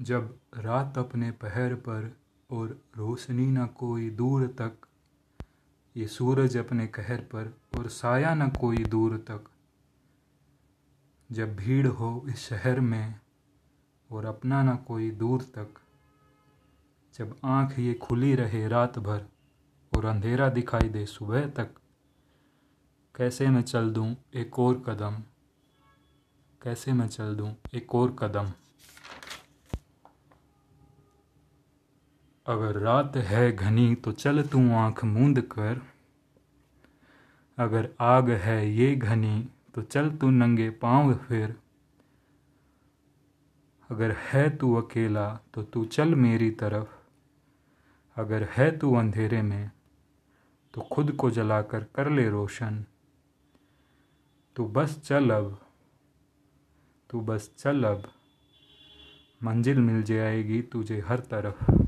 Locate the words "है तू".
44.12-44.74, 48.50-48.94